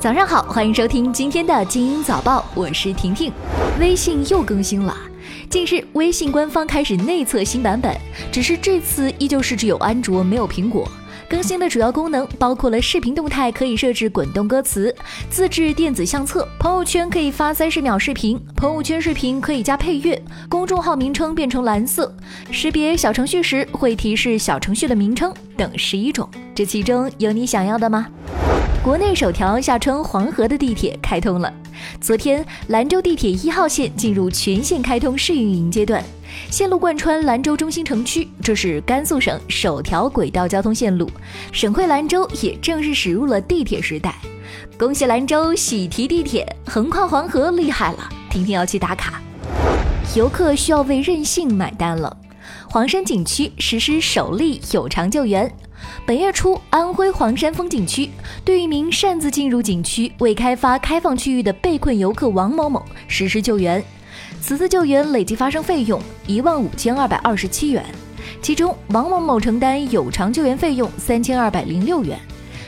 [0.00, 3.30] 早上好，欢迎收听今天的精英早报，我是婷婷。
[3.78, 4.96] 微信又更新了，
[5.50, 7.94] 近日微信官方开始内测新版本，
[8.32, 10.88] 只是这次依旧是只有安卓没有苹果。
[11.28, 14.92] 更新的主要功能包括了视频动态可以设置滚动歌词，
[15.28, 22.10] 自制电子相册，朋友圈可以发三十秒视频，朋友圈视频可以加配乐，公众号名称变成蓝色，
[22.50, 26.26] 识别小程序时会提示小程序的名称等十一种。
[26.54, 28.06] 这其中有你想要的吗？
[28.82, 31.52] 国内首条下穿黄河的地铁开通了。
[32.00, 36.02] 昨天，兰州地铁一号线进入全线开通试运营阶段，
[36.50, 41.10] 线路贯穿兰州中心城区，这是甘肃省首条轨道交通线路。
[41.52, 44.14] 省会兰州也正式驶入了地铁时代。
[44.78, 48.08] 恭喜兰州喜提地铁，横跨黄河，厉害了！
[48.30, 49.20] 婷婷要去打卡。
[50.16, 52.16] 游客需要为任性买单了。
[52.70, 55.52] 黄山景区实施首例有偿救援。
[56.06, 58.10] 本月初，安徽黄山风景区
[58.44, 63.82] 对一名擅自进入景区未开发开放区域的被困游客王某某实施救援。
[64.40, 67.84] 此次救援累计发生费用一万五千二百二十七元，
[68.42, 72.18] 其中王某某承担有偿救援费用三千二百零六元。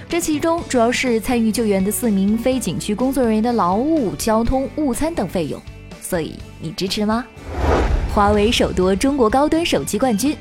[0.09, 5.61] 这其中主要是参与救援的四名非景区工作人员的劳务、交通、午餐等费用。
[6.01, 7.25] 所以你支持吗？
[8.14, 10.36] 华为首夺中国高端手机冠军。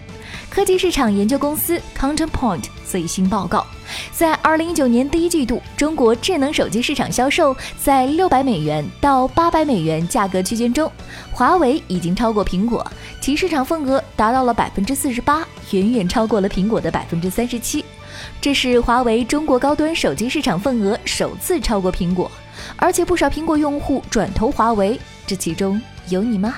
[0.52, 3.66] 科技市场研究公司 Counterpoint 最新报告，
[4.11, 10.91] 在二零一九年第一季度，中国智能手机市场销售在六百美元到八百美元价格区间中，
[11.31, 12.85] 华为已经超过苹果，
[13.22, 17.85] 其市场份额达到了百分之四十八，远远超过了苹果的百分之三十七。
[18.41, 22.29] 这是华为中国高端手机市场份额首次超过苹果，
[22.75, 26.55] 而且不少苹果用户转投华为，这其中有你吗？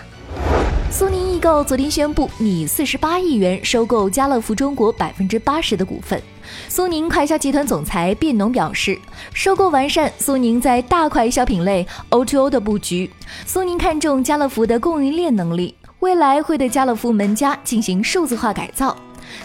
[0.96, 6.22] 苏宁易购昨天宣布，拟四十八亿元收购家乐福中国百分之八十的股份。
[6.70, 8.96] 苏宁快销集团总裁卞农表示，
[9.34, 13.10] 收购完善苏宁在大快消品类 O2O 的布局。
[13.44, 18.96] 苏宁看中家乐福的供应链能力，未来会对家乐福门家进行数字化改造。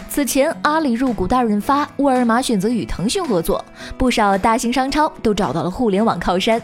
[0.07, 3.65] 此前，阿里入股大润发，沃尔玛选择与腾讯合作，
[3.97, 6.61] 不少大型商超都找到了互联网靠山。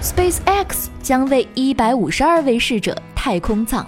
[0.00, 3.84] SpaceX 将为一百五十二位逝者太空葬。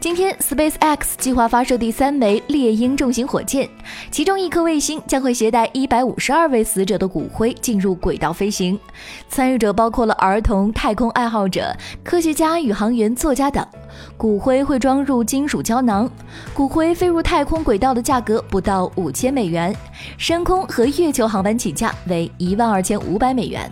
[0.00, 3.68] 今天，SpaceX 计划发射第三枚猎鹰重型火箭，
[4.10, 8.78] 其中一颗卫星将会携带一百五十二位死者的骨灰进入轨道飞行。
[9.28, 13.64] 参与者包括了儿童、太空爱好者、科学家、宇航员、作家等。
[14.16, 16.10] 骨灰会装入金属胶囊，
[16.54, 19.74] 骨灰飞入太空轨道的价格不到五千美元，
[20.16, 23.70] 升空和月球航班起价为一万二千五百美元。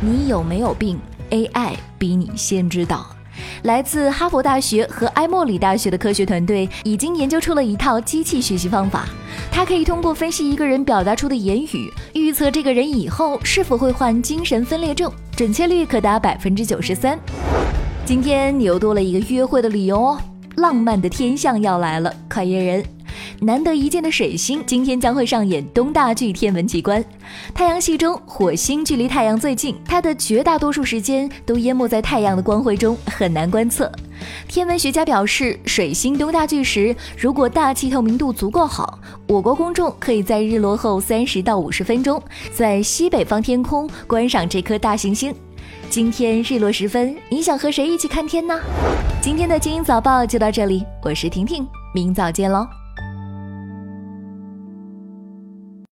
[0.00, 0.98] 你有没有病
[1.30, 3.17] ？AI 比你先知道。
[3.62, 9.06] 来自哈佛大学和埃默里大学的科学团队已经研究出了一套机器学习方法，
[9.50, 17.18] 它可以通过分析一个人表达出的言语，预测这个人以后是否会患精神分裂症，准确率可达百分之九十三。
[18.04, 20.20] 今天你又多了一个约会的理由哦，
[20.56, 22.97] 浪漫的天象要来了，快约人。
[23.40, 27.04] 难得一见的水星今天将会上演东大距天文奇观。
[27.54, 33.90] 太阳系中，火星距离太阳最近，它的绝大多数时间都淹没在太阳的光辉中，很难观测。
[34.48, 42.20] 天文学家表示，水星东大距时，如果大气透明度足够好，我国公众可以在日落后三十到五十分钟，
[42.52, 45.34] 在西北方天空观赏这颗大行星。
[45.88, 48.58] 今天日落时分，你想和谁一起看天呢？
[49.22, 52.77] 今天的精英早报就到这里，我是婷婷，明早见喽。